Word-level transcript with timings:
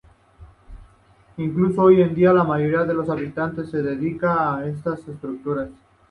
Incluso 1.37 1.83
hoy 1.83 2.01
en 2.01 2.15
día, 2.15 2.33
la 2.33 2.43
mayoría 2.43 2.85
de 2.85 2.93
los 2.95 3.07
habitantes 3.07 3.69
se 3.69 3.83
dedican 3.83 4.59
a 4.59 4.65
estas 4.65 5.07
estructuras. 5.07 5.69